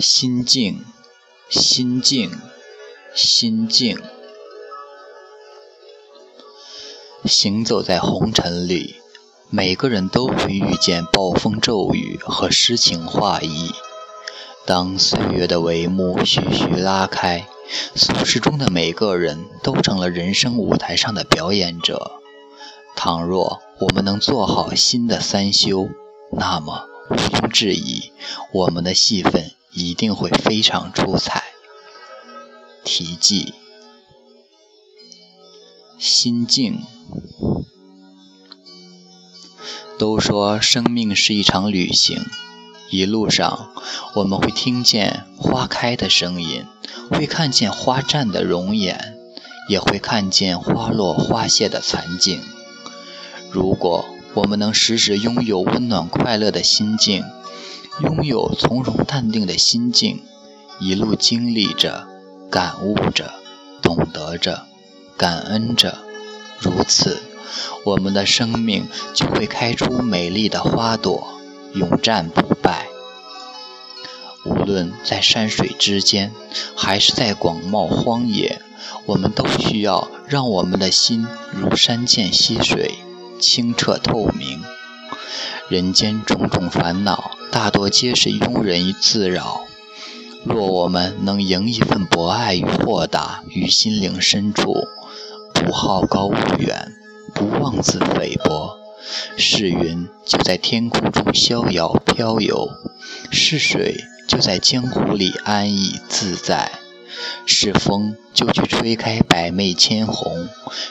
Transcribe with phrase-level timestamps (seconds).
[0.00, 0.84] 心静，
[1.48, 2.32] 心静，
[3.14, 3.96] 心静。
[7.24, 8.96] 行走在红尘里，
[9.50, 13.70] 每个人都会遇见暴风骤雨和诗情画意。
[14.66, 17.46] 当岁月的帷幕徐徐拉开，
[17.94, 22.20] 俗世中的每个人都成了人生舞台上的表演者。
[22.96, 25.88] 倘若我们能做好新的三修，
[26.32, 28.10] 那么毋庸置疑，
[28.52, 29.52] 我们的戏份。
[29.74, 31.42] 一定会非常出彩。
[32.84, 33.54] 题记：
[35.98, 36.82] 心境。
[39.98, 42.24] 都说生命是一场旅行，
[42.90, 43.72] 一路上
[44.14, 46.64] 我们会听见花开的声音，
[47.10, 49.16] 会看见花绽的容颜，
[49.68, 52.40] 也会看见花落花谢的残景。
[53.50, 57.24] 如果我们能时时拥有温暖快乐的心境，
[58.00, 60.22] 拥有从容淡定的心境，
[60.80, 62.08] 一路经历着，
[62.50, 63.34] 感悟着，
[63.80, 64.66] 懂得着，
[65.16, 65.98] 感恩着，
[66.58, 67.22] 如此，
[67.84, 71.38] 我们的生命就会开出美丽的花朵，
[71.74, 72.88] 永战不败。
[74.44, 76.32] 无论在山水之间，
[76.76, 78.60] 还是在广袤荒野，
[79.06, 82.96] 我们都需要让我们的心如山涧溪水，
[83.40, 84.60] 清澈透明。
[85.68, 87.30] 人间种种烦恼。
[87.50, 89.64] 大多皆是庸人自扰。
[90.44, 94.86] 若我们能迎一份博爱与豁达于心灵深处，
[95.54, 96.92] 不好高骛远，
[97.34, 98.76] 不妄自菲薄，
[99.38, 102.68] 是云就在天空中逍遥飘游，
[103.30, 106.72] 是水就在江湖里安逸自在，
[107.46, 110.46] 是风就去吹开百媚千红，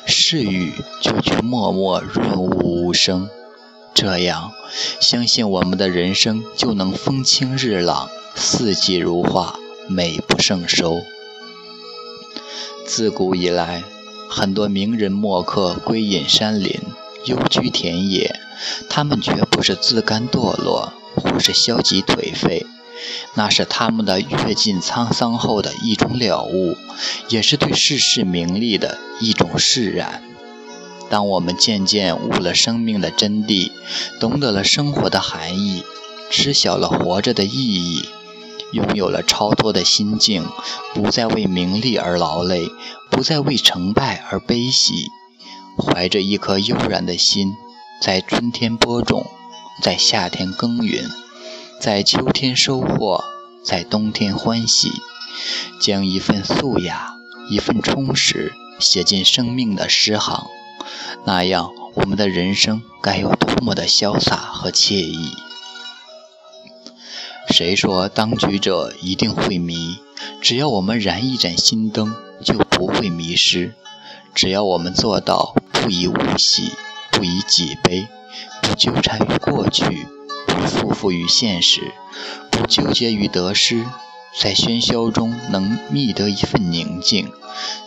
[0.07, 3.29] 是雨就去默默润物无声。
[3.93, 4.51] 这样，
[4.99, 11.03] 相信我们的人生就能风清日朗，四季如画，美不胜收。
[12.85, 13.83] 自古以来，
[14.29, 16.81] 很多名人墨客归隐山林，
[17.25, 18.39] 幽居田野，
[18.89, 22.65] 他们绝不是自甘堕落，或是消极颓废，
[23.35, 26.75] 那是他们的阅尽沧桑后的一种了悟，
[27.29, 30.23] 也是对世事名利的一种释然。
[31.13, 33.71] 当我们渐渐悟了生命的真谛，
[34.19, 35.83] 懂得了生活的含义，
[36.31, 38.09] 知晓了活着的意义，
[38.71, 40.43] 拥有了超脱的心境，
[40.95, 42.67] 不再为名利而劳累，
[43.11, 45.05] 不再为成败而悲喜，
[45.77, 47.53] 怀着一颗悠然的心，
[48.01, 49.23] 在春天播种，
[49.83, 51.11] 在夏天耕耘，
[51.79, 53.23] 在秋天收获，
[53.63, 54.91] 在冬天欢喜，
[55.79, 57.13] 将一份素雅，
[57.51, 60.47] 一份充实写进生命的诗行。
[61.25, 65.35] 那样，我们的人生该有多么的潇洒和惬意？
[67.49, 69.97] 谁说当局者一定会迷？
[70.41, 73.73] 只要我们燃一盏心灯，就不会迷失。
[74.33, 76.71] 只要我们做到不以物喜，
[77.11, 78.07] 不以己悲，
[78.61, 80.07] 不纠缠于过去，
[80.47, 81.91] 不束缚于现实，
[82.49, 83.85] 不纠结于得失，
[84.35, 87.31] 在喧嚣中能觅得一份宁静，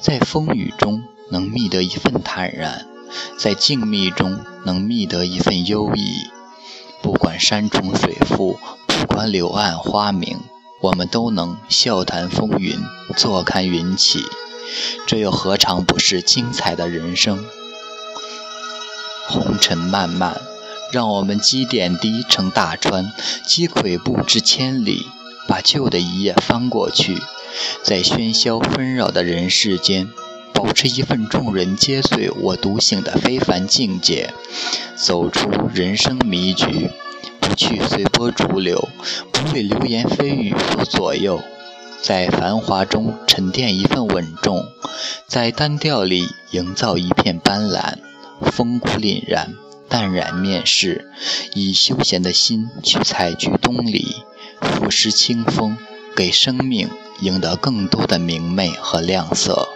[0.01, 2.87] 在风雨中能觅得一份坦然。
[3.39, 6.27] 在静谧中能觅得一份幽意，
[7.03, 10.41] 不管山重水复，不管柳暗花明，
[10.81, 12.79] 我们都能笑谈风云，
[13.17, 14.25] 坐看云起。
[15.07, 17.45] 这又何尝不是精彩的人生？
[19.29, 20.41] 红尘漫漫，
[20.93, 23.13] 让我们积点滴成大川，
[23.45, 25.07] 积跬步至千里，
[25.47, 27.23] 把旧的一页翻过去，
[27.85, 30.09] 在喧嚣纷扰的人世间。
[30.57, 34.33] 保持一份众人皆醉我独醒的非凡境界，
[34.97, 36.91] 走出人生迷局，
[37.39, 38.89] 不去随波逐流，
[39.31, 41.43] 不为流言蜚语所左右，
[42.01, 44.67] 在繁华中沉淀一份稳重，
[45.27, 47.99] 在单调里营造一片斑斓，
[48.51, 49.55] 风骨凛然，
[49.91, 51.11] 淡然面世，
[51.53, 54.17] 以休闲的心去采菊东篱，
[54.63, 55.77] 俯视清风，
[56.17, 56.89] 给生命
[57.21, 59.69] 赢得更多的明媚和亮色。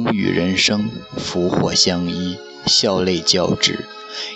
[0.00, 3.84] 风雨人生，福祸相依，笑泪交织。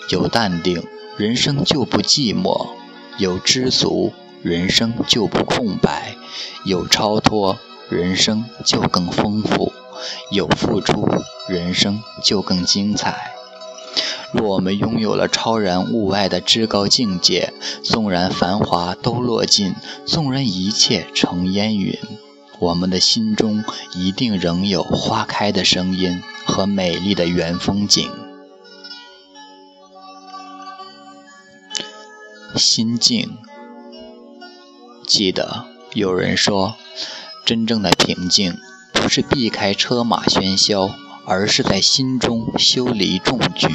[0.09, 0.83] 有淡定，
[1.17, 2.71] 人生就不寂寞；
[3.17, 4.13] 有知足，
[4.43, 6.17] 人生就不空白；
[6.65, 7.57] 有超脱，
[7.89, 9.71] 人生就更丰富；
[10.33, 11.09] 有付出，
[11.49, 13.31] 人生就更精彩。
[14.33, 17.53] 若我们拥有了超然物外的至高境界，
[17.85, 21.97] 纵然繁华都落尽，纵然一切成烟云。
[22.63, 28.09] 我们的心中一定仍有花开的声音和美丽的原风景。
[32.55, 33.37] 心静，
[35.05, 36.77] 记得有人说，
[37.45, 38.57] 真正的平静
[38.93, 40.95] 不是避开车马喧嚣，
[41.27, 43.67] 而是在心中修篱种菊。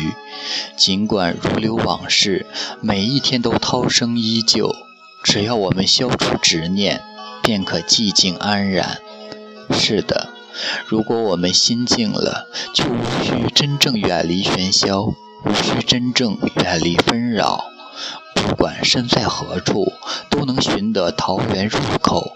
[0.77, 2.45] 尽管如流往事，
[2.79, 4.73] 每一天都涛声依旧，
[5.25, 7.03] 只要我们消除执念，
[7.47, 8.99] 便可寂静安然。
[9.71, 10.31] 是的，
[10.85, 15.03] 如果我们心静了，就无需真正远离喧嚣，
[15.45, 17.63] 无需真正远离纷扰。
[18.35, 19.93] 不管身在何处，
[20.29, 22.33] 都能寻得桃源入口，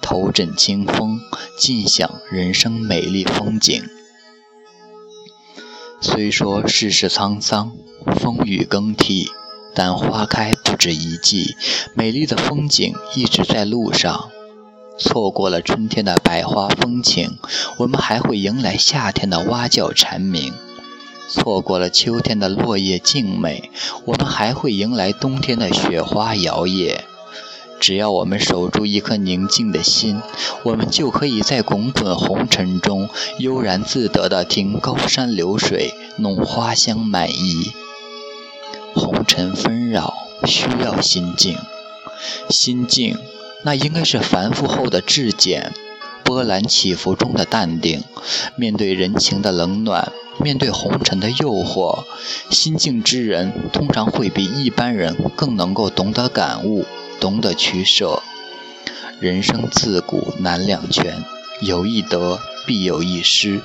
[0.00, 1.20] 头枕清风，
[1.58, 3.84] 尽享人生美丽风景。
[6.00, 7.72] 虽说世事沧桑，
[8.16, 9.28] 风雨更替，
[9.74, 11.54] 但花开不止一季，
[11.94, 14.30] 美丽的风景一直在路上。
[14.96, 17.36] 错过了春天的百花风情，
[17.78, 20.52] 我们还会迎来夏天的蛙叫蝉鸣；
[21.28, 23.70] 错过了秋天的落叶静美，
[24.04, 27.00] 我们还会迎来冬天的雪花摇曳。
[27.80, 30.22] 只要我们守住一颗宁静的心，
[30.62, 37.72] 我们就可以在滚滚红尘中悠然自得地听高山流水，弄花香满溢。
[38.94, 40.14] 红尘纷扰，
[40.46, 41.58] 需要心静，
[42.48, 43.18] 心静。
[43.64, 45.72] 那应该是繁复后的质简，
[46.22, 48.04] 波澜起伏中的淡定。
[48.56, 52.04] 面对人情的冷暖，面对红尘的诱惑，
[52.50, 56.84] 心静之人通常会比一般人更能够懂得感悟，
[57.18, 58.22] 懂得取舍。
[59.18, 61.24] 人生自古难两全，
[61.62, 63.62] 有一得必有一失。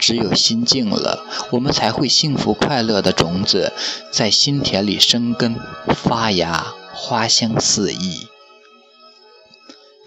[0.00, 3.72] 只有心静了，我们才会幸福快乐的种子
[4.10, 5.56] 在心田里生根
[5.94, 8.26] 发芽，花香四溢。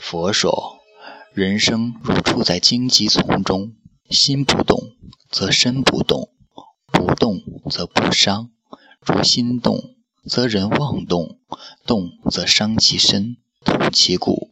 [0.01, 0.79] 佛说
[1.31, 3.75] ：“人生如处在荆棘丛中，
[4.09, 4.95] 心不动
[5.29, 6.29] 则身不动，
[6.91, 7.39] 不动
[7.69, 8.49] 则不伤；
[8.99, 9.95] 如心动，
[10.25, 11.39] 则人妄动，
[11.85, 14.49] 动则伤其身，痛其骨。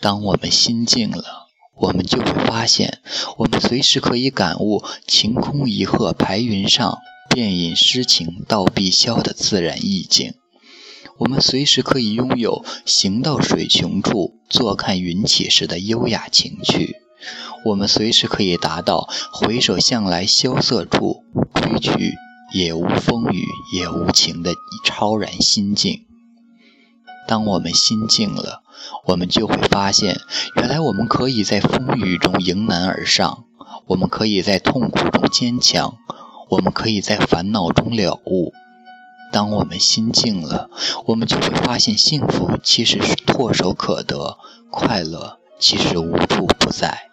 [0.00, 3.02] 当我们心静了，我们就会发现，
[3.38, 6.98] 我们随时可以感悟‘晴空一鹤排云上，
[7.28, 10.34] 便引诗情到碧霄’的自然意境。”
[11.22, 16.96] 我们随时可以拥有“行到水穷处，坐看云起时”的优雅情趣；
[17.64, 21.22] 我们随时可以达到“回首向来萧瑟处，
[21.52, 22.14] 归去，
[22.52, 24.52] 也无风雨也无晴”的
[24.84, 26.06] 超然心境。
[27.28, 28.64] 当我们心静了，
[29.06, 30.18] 我们就会发现，
[30.56, 33.44] 原来我们可以在风雨中迎难而上，
[33.86, 35.94] 我们可以在痛苦中坚强，
[36.50, 38.52] 我们可以在烦恼中了悟。
[39.32, 40.70] 当我们心静了，
[41.06, 44.36] 我们就会发现幸福其实是唾手可得，
[44.70, 47.08] 快乐其实无处不在。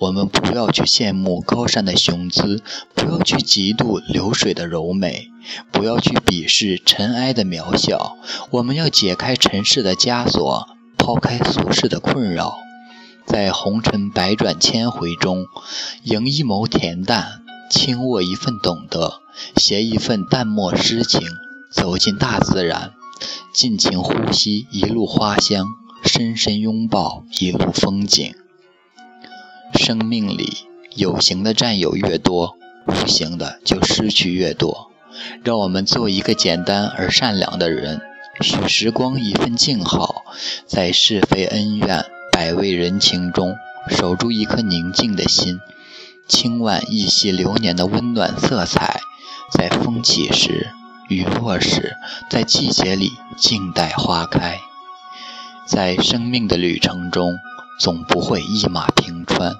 [0.00, 2.60] 我们不要去羡慕高山的雄姿，
[2.94, 5.28] 不要去嫉妒流水的柔美，
[5.70, 8.16] 不要去鄙视尘埃的渺小。
[8.50, 10.66] 我们要解开尘世的枷锁，
[10.98, 12.58] 抛开俗世的困扰，
[13.24, 15.46] 在红尘百转千回中，
[16.02, 17.42] 迎一眸恬淡。
[17.70, 19.20] 轻握一份懂得，
[19.56, 21.20] 携一份淡漠诗情，
[21.70, 22.92] 走进大自然，
[23.52, 25.66] 尽情呼吸一路花香，
[26.04, 28.34] 深深拥抱一路风景。
[29.74, 34.90] 生命里有形的占有越多，无形的就失去越多。
[35.42, 38.00] 让我们做一个简单而善良的人，
[38.40, 40.24] 许时光一份静好，
[40.66, 43.54] 在是非恩怨、百味人情中，
[43.88, 45.58] 守住一颗宁静的心。
[46.26, 49.00] 轻挽一袭流年的温暖色彩，
[49.56, 50.68] 在风起时，
[51.08, 51.96] 雨落时，
[52.28, 54.58] 在季节里静待花开。
[55.64, 57.38] 在生命的旅程中，
[57.78, 59.54] 总不会一马平川。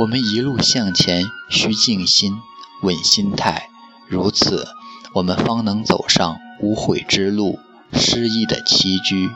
[0.00, 2.34] 我们一路向前，需静心、
[2.82, 3.68] 稳心态，
[4.08, 4.66] 如此，
[5.14, 7.60] 我们方能走上无悔之路，
[7.92, 9.30] 诗意的栖居。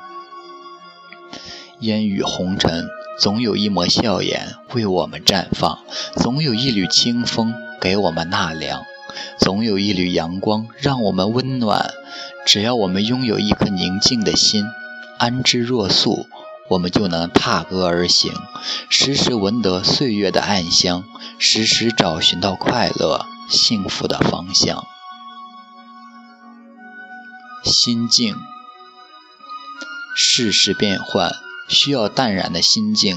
[1.78, 2.88] 烟雨红尘。
[3.20, 5.78] 总有一抹笑颜为我们绽放，
[6.16, 8.82] 总有一缕清风给我们纳凉，
[9.38, 11.92] 总有一缕阳光让我们温暖。
[12.46, 14.64] 只要我们拥有一颗宁静的心，
[15.18, 16.26] 安之若素，
[16.68, 18.32] 我们就能踏歌而行，
[18.88, 21.04] 时时闻得岁月的暗香，
[21.38, 24.84] 时时找寻到快乐、幸福的方向。
[27.64, 28.34] 心静，
[30.16, 31.32] 世事变幻。
[31.68, 33.16] 需要淡然的心境，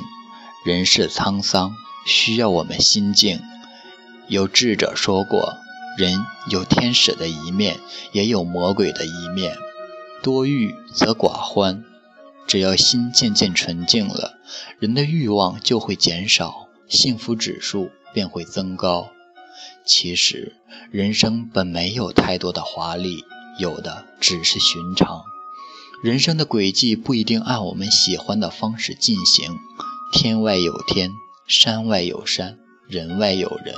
[0.63, 1.75] 人世沧桑，
[2.05, 3.41] 需要我们心静。
[4.29, 5.57] 有智者说过，
[5.97, 7.79] 人有天使的一面，
[8.11, 9.57] 也有魔鬼的一面。
[10.21, 11.83] 多欲则寡欢，
[12.47, 14.39] 只要心渐渐纯净了，
[14.79, 19.09] 人的欲望就会减少，幸福指数便会增高。
[19.85, 20.53] 其实，
[20.91, 23.23] 人生本没有太多的华丽，
[23.59, 25.23] 有的只是寻常。
[26.03, 29.57] 人生的轨迹不一定按我们喜欢的方式进行，
[30.11, 31.11] 天外有天，
[31.47, 33.75] 山外有山，人外有人，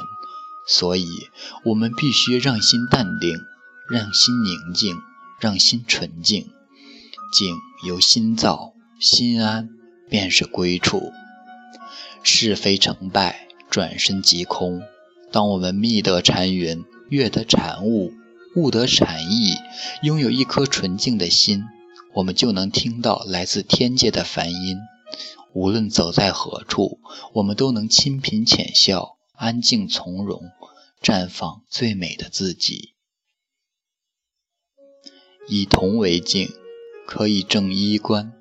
[0.68, 1.08] 所以
[1.64, 3.34] 我们必须让心淡定，
[3.90, 4.98] 让心宁静，
[5.40, 6.50] 让心纯净。
[7.32, 7.56] 静
[7.86, 9.70] 由心造，心安
[10.10, 11.12] 便是归处。
[12.24, 14.82] 是非成败，转身即空。
[15.32, 18.12] 当我们觅得禅云，悦得禅悟，
[18.56, 19.56] 悟得禅意，
[20.04, 21.64] 拥有一颗纯净的心，
[22.16, 24.78] 我们就能听到来自天界的梵音。
[25.54, 27.00] 无论走在何处，
[27.34, 30.42] 我们都能清贫浅笑，安静从容，
[31.01, 32.94] 绽放最美的自己。
[35.48, 36.50] 以铜为镜，
[37.06, 38.34] 可以正衣冠；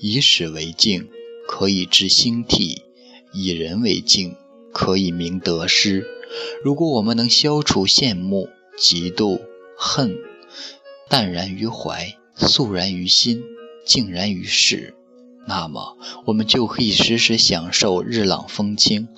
[0.00, 1.08] 以史为镜，
[1.48, 2.82] 可以知兴替；
[3.32, 4.36] 以人为镜，
[4.72, 6.06] 可以明得失。
[6.62, 9.40] 如果我们能消除羡慕、嫉妒、
[9.76, 10.16] 恨，
[11.08, 13.42] 淡然于怀，肃然于心，
[13.84, 14.94] 静然于世，
[15.48, 19.08] 那么我们就可以时时享受日朗风清，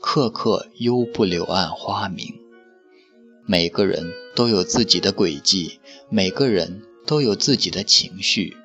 [0.00, 2.43] 刻刻悠不柳暗花明。
[3.46, 8.56] 每个人都有自己的轨迹，每个人都有自己的情绪，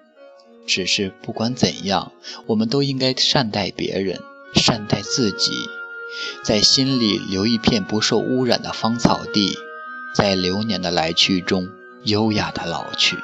[0.66, 2.14] 只是不管怎样，
[2.48, 4.22] 我们都应该善待别人，
[4.56, 5.52] 善待自己。
[6.44, 9.54] 在心里留一片不受污染的芳草地，
[10.16, 11.68] 在流年的来去中
[12.06, 13.18] 优雅的老去。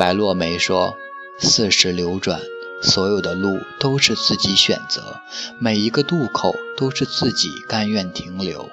[0.00, 0.96] 白落梅说
[1.38, 2.40] ：“四时流转，
[2.82, 5.20] 所有的路都是自己选择，
[5.60, 8.68] 每一个渡口都是自己甘愿停留。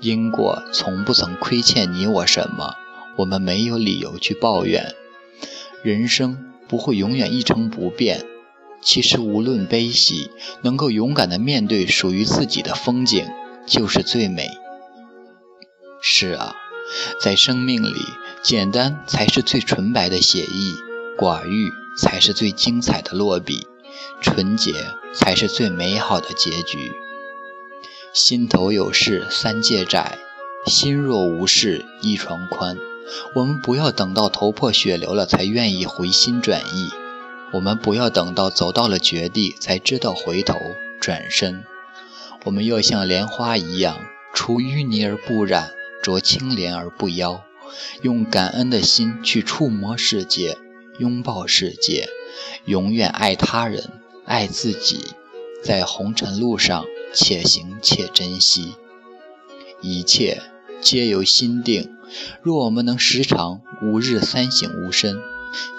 [0.00, 2.74] 因果从不曾亏欠你我什么，
[3.16, 4.94] 我们没有理由去抱怨。
[5.82, 8.24] 人生不会永远一成不变。”
[8.80, 10.30] 其实，无论悲喜，
[10.62, 13.26] 能够勇敢地面对属于自己的风景，
[13.66, 14.48] 就是最美。
[16.00, 16.54] 是啊，
[17.20, 17.98] 在生命里，
[18.40, 20.74] 简单才是最纯白的写意，
[21.18, 23.66] 寡欲才是最精彩的落笔，
[24.22, 24.72] 纯洁
[25.12, 26.92] 才是最美好的结局。
[28.18, 30.18] 心头有事三界窄，
[30.66, 32.76] 心若无事一床宽。
[33.36, 36.90] 我们不要等到头破血流了，才愿意回心转意。
[37.52, 40.58] 我们不要等到走到了绝地才知道回头
[41.00, 41.62] 转身，
[42.44, 43.96] 我们要像莲花一样，
[44.34, 45.70] 出淤泥而不染，
[46.02, 47.44] 濯清涟而不妖，
[48.02, 50.58] 用感恩的心去触摸世界，
[50.98, 52.08] 拥抱世界，
[52.64, 53.92] 永远爱他人，
[54.24, 55.14] 爱自己，
[55.62, 56.84] 在红尘路上
[57.20, 58.74] 且行且珍惜，
[59.82, 60.40] 一切
[60.80, 61.90] 皆由心定。
[62.42, 65.20] 若我们能时常五日三省吾身。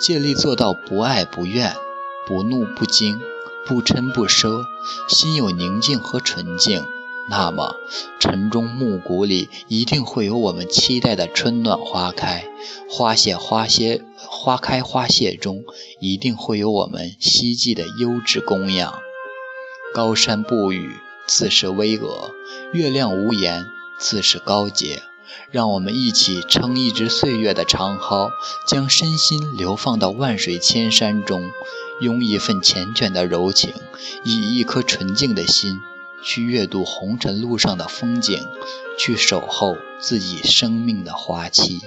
[0.01, 1.75] 借力做到不爱不怨，
[2.27, 3.21] 不怒不惊，
[3.67, 4.63] 不嗔不奢，
[5.07, 6.83] 心有宁静和纯净，
[7.29, 7.75] 那么
[8.19, 12.45] 晨钟暮鼓里一定会有我们期待的春暖花开，
[12.89, 15.63] 花谢花谢花开花谢中
[15.99, 18.99] 一定会有我们希冀的优质供养。
[19.93, 20.95] 高山不语，
[21.29, 22.31] 自是巍峨；
[22.73, 23.67] 月亮无言，
[23.99, 25.03] 自是高洁。
[25.51, 28.31] 让我们一起撑一支岁月的长篙，
[28.67, 31.51] 将身心流放到万水千山中，
[32.01, 33.71] 用一份缱绻的柔情，
[34.23, 35.79] 以一颗纯净的心，
[36.23, 38.47] 去阅读红尘路上的风景，
[38.97, 41.79] 去守候自己生命的花期。